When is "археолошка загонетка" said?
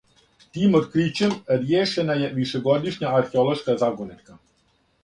3.21-4.43